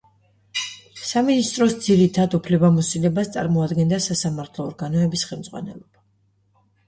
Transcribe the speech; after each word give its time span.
სამინისტროს 1.09 1.75
ძირითად 1.87 2.37
უფლებამოსილებას 2.37 3.29
წარმოადგენდა 3.35 4.01
სასამართლო 4.05 4.67
ორგანოების 4.71 5.27
ხელმძღვანელობა. 5.33 6.05